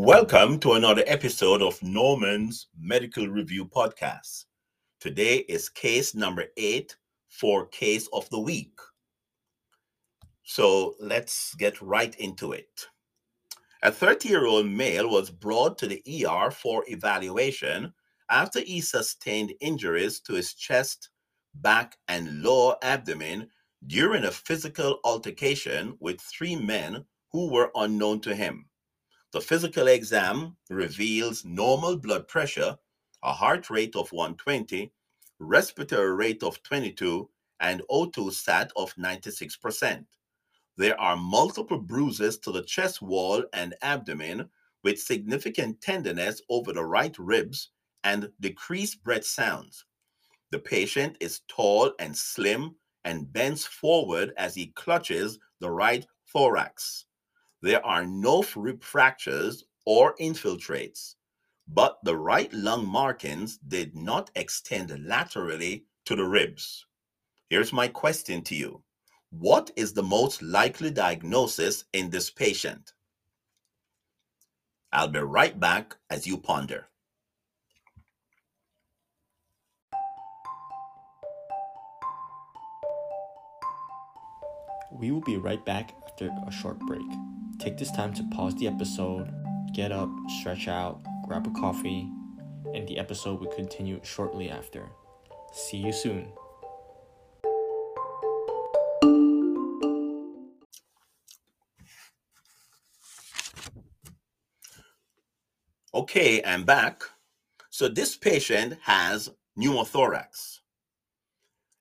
[0.00, 4.44] Welcome to another episode of Norman's Medical Review Podcast.
[5.00, 6.94] Today is case number eight
[7.28, 8.78] for Case of the Week.
[10.44, 12.86] So let's get right into it.
[13.82, 17.92] A 30 year old male was brought to the ER for evaluation
[18.30, 21.08] after he sustained injuries to his chest,
[21.54, 23.48] back, and lower abdomen
[23.88, 28.67] during a physical altercation with three men who were unknown to him.
[29.30, 32.78] The physical exam reveals normal blood pressure,
[33.22, 34.90] a heart rate of 120,
[35.38, 37.28] respiratory rate of 22,
[37.60, 40.06] and O2 sat of 96%.
[40.78, 44.48] There are multiple bruises to the chest wall and abdomen
[44.82, 47.70] with significant tenderness over the right ribs
[48.04, 49.84] and decreased breath sounds.
[50.52, 57.04] The patient is tall and slim and bends forward as he clutches the right thorax.
[57.60, 61.16] There are no rib fractures or infiltrates,
[61.66, 66.86] but the right lung markings did not extend laterally to the ribs.
[67.50, 68.82] Here's my question to you
[69.30, 72.92] What is the most likely diagnosis in this patient?
[74.92, 76.88] I'll be right back as you ponder.
[84.92, 87.37] We will be right back after a short break.
[87.58, 89.32] Take this time to pause the episode,
[89.74, 92.08] get up, stretch out, grab a coffee,
[92.72, 94.88] and the episode will continue shortly after.
[95.52, 96.32] See you soon.
[105.92, 107.02] Okay, I'm back.
[107.70, 110.60] So this patient has pneumothorax.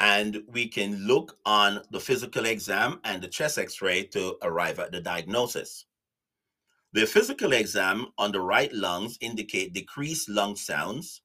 [0.00, 4.78] And we can look on the physical exam and the chest x ray to arrive
[4.78, 5.84] at the diagnosis.
[6.94, 11.20] The physical exam on the right lungs indicate decreased lung sounds,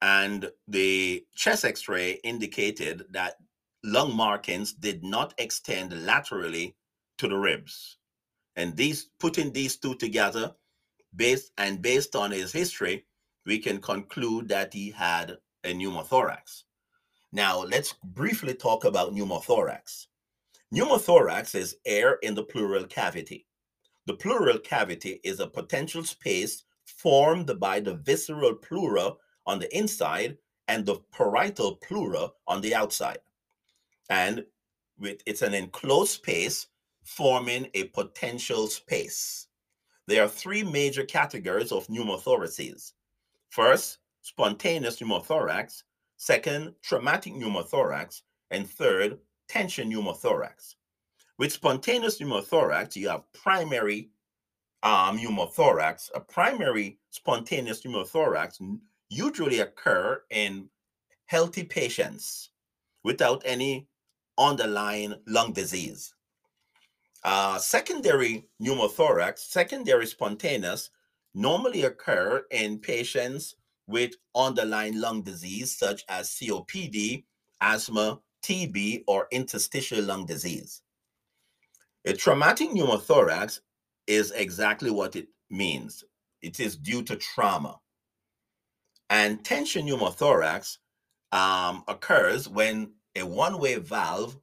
[0.00, 3.34] and the chest x ray indicated that
[3.82, 6.76] lung markings did not extend laterally
[7.18, 7.98] to the ribs.
[8.54, 10.54] And these putting these two together,
[11.14, 13.04] based and based on his history,
[13.44, 16.62] we can conclude that he had a pneumothorax.
[17.34, 20.06] Now, let's briefly talk about pneumothorax.
[20.72, 23.48] Pneumothorax is air in the pleural cavity.
[24.06, 29.14] The pleural cavity is a potential space formed by the visceral pleura
[29.46, 33.18] on the inside and the parietal pleura on the outside.
[34.08, 34.44] And
[34.96, 36.68] with, it's an enclosed space
[37.02, 39.48] forming a potential space.
[40.06, 42.92] There are three major categories of pneumothoraces.
[43.50, 45.82] First, spontaneous pneumothorax,
[46.16, 50.74] second, traumatic pneumothorax, and third, tension pneumothorax.
[51.38, 54.10] With spontaneous pneumothorax, you have primary
[54.82, 56.10] um, pneumothorax.
[56.14, 58.60] A primary spontaneous pneumothorax
[59.08, 60.68] usually occur in
[61.26, 62.50] healthy patients
[63.02, 63.88] without any
[64.38, 66.14] underlying lung disease.
[67.24, 70.90] Uh, secondary pneumothorax, secondary spontaneous,
[71.34, 77.24] normally occur in patients with underlying lung disease such as COPD,
[77.60, 80.82] asthma, TB, or interstitial lung disease.
[82.04, 83.60] A traumatic pneumothorax
[84.06, 86.04] is exactly what it means.
[86.42, 87.78] It is due to trauma.
[89.08, 90.78] And tension pneumothorax
[91.32, 94.38] um, occurs when a one-way valve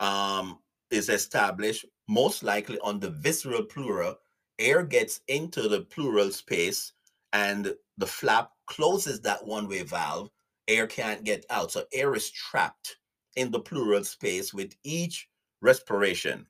[0.00, 0.58] um,
[0.90, 4.16] is established, most likely on the visceral pleura.
[4.58, 6.92] Air gets into the pleural space
[7.32, 10.30] and the flap closes that one way valve,
[10.68, 11.72] air can't get out.
[11.72, 12.96] So air is trapped
[13.36, 15.28] in the pleural space with each
[15.60, 16.46] respiration.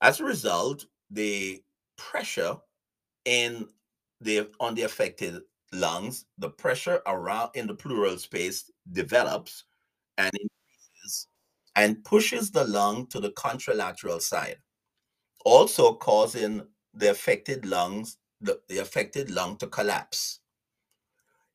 [0.00, 1.62] As a result, the
[1.96, 2.56] pressure
[3.24, 3.68] in
[4.20, 5.42] the on the affected
[5.72, 9.64] lungs, the pressure around in the pleural space develops
[10.16, 11.28] and increases
[11.76, 14.56] and pushes the lung to the contralateral side,
[15.44, 16.62] also causing
[16.94, 20.40] the affected lungs the, the affected lung to collapse.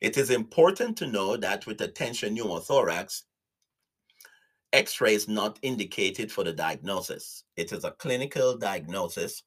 [0.04, 3.22] It is important to know that with a tension pneumothorax,
[4.74, 7.44] X-ray is not indicated for the diagnosis.
[7.56, 9.44] It is a clinical diagnosis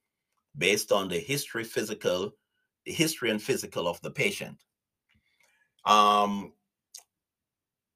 [0.58, 2.34] based on the history physical,
[2.86, 4.58] history and physical of the patient.
[5.86, 6.54] Um,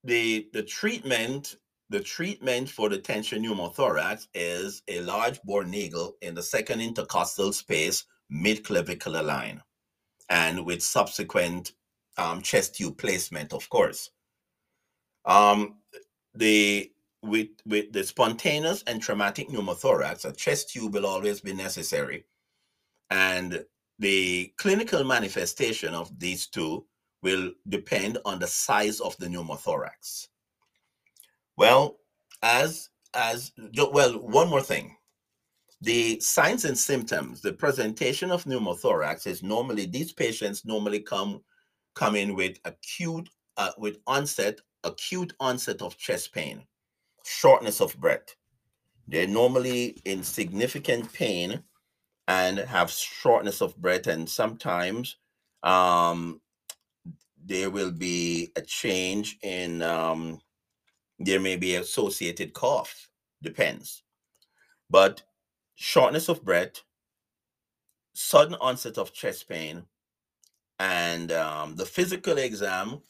[0.04, 1.56] the the treatment
[1.90, 7.54] the treatment for the tension pneumothorax is a large bore needle in the second intercostal
[7.54, 9.64] space mid-clavicular line
[10.30, 11.74] and with subsequent
[12.18, 14.10] um, chest tube placement, of course.
[15.26, 15.76] Um,
[16.34, 16.92] the
[17.24, 22.26] with with the spontaneous and traumatic pneumothorax, a chest tube will always be necessary,
[23.10, 23.64] and
[24.00, 26.86] the clinical manifestation of these two
[27.22, 30.28] will depend on the size of the pneumothorax.
[31.58, 31.98] Well,
[32.42, 34.96] as as well, one more thing.
[35.82, 41.42] The signs and symptoms, the presentation of pneumothorax is normally these patients normally come
[41.96, 46.64] come in with acute uh, with onset acute onset of chest pain,
[47.26, 48.36] shortness of breath.
[49.08, 51.64] They're normally in significant pain
[52.28, 55.18] and have shortness of breath, and sometimes
[55.64, 56.42] um,
[57.46, 60.40] there will be a change in um,
[61.20, 63.10] there may be associated cough
[63.42, 64.04] depends
[64.90, 65.22] but
[65.76, 66.82] shortness of breath
[68.14, 69.84] sudden onset of chest pain
[70.82, 73.02] and um, the physical exam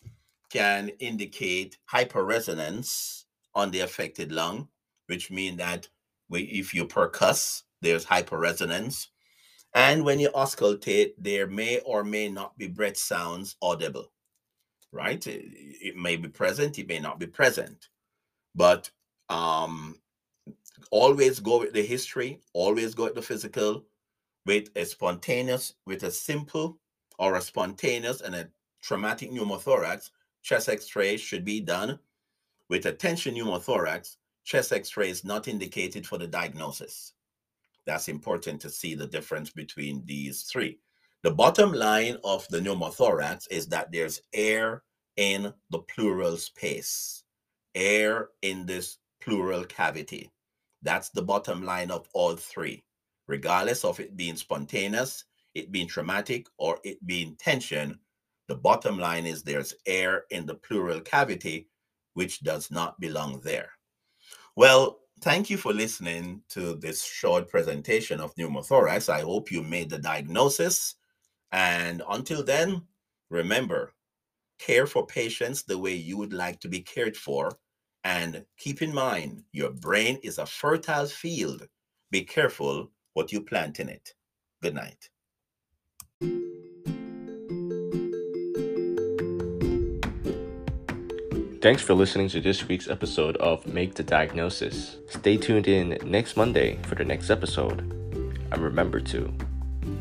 [0.50, 3.24] can indicate hyperresonance
[3.56, 4.68] on the affected lung
[5.08, 5.88] which means that
[6.32, 9.08] if you percuss there's hyperresonance
[9.74, 14.12] and when you auscultate there may or may not be breath sounds audible
[14.92, 15.26] right?
[15.28, 15.46] It,
[15.82, 17.88] it, may be present, it may not be present,
[18.56, 18.90] but
[19.30, 19.96] um,
[20.92, 23.86] always go with the history, always go with the physical,
[24.46, 26.78] with a spontaneous, with a simple
[27.22, 28.50] or a spontaneous and a
[28.82, 30.10] traumatic pneumothorax,
[30.42, 32.00] chest x-ray should be done.
[32.68, 37.14] With a tension pneumothorax, chest x-ray is not indicated for the diagnosis.
[37.86, 40.80] That's important to see the difference between these three.
[41.22, 44.82] The bottom line of the pneumothorax is that there's air
[45.18, 47.24] in the pleural space,
[47.76, 50.32] air in this pleural cavity.
[50.82, 52.84] That's the bottom line of all three,
[53.28, 55.26] regardless of it being spontaneous,
[55.56, 58.00] it being traumatic, or it being tension.
[58.48, 61.70] The bottom line is there's air in the pleural cavity,
[62.14, 63.72] which does not belong there.
[64.56, 69.08] Well, thank you for listening to this short presentation of pneumothorax.
[69.08, 70.96] I hope you made the diagnosis
[71.52, 72.84] and until then,
[73.30, 73.94] remember,
[74.60, 77.58] care for patients the way you would like to be cared for.
[78.04, 81.68] And keep in mind, your brain is a fertile field.
[82.10, 84.14] Be careful what you plant in it.
[84.62, 85.11] Good night.
[91.62, 94.98] Thanks for listening to this week's episode of Make the Diagnosis.
[95.08, 97.82] Stay tuned in next Monday for the next episode.
[98.52, 99.32] And remember to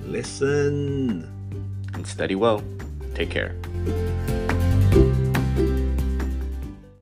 [0.06, 1.28] listen
[1.92, 2.62] and study well.
[3.14, 3.56] Take care.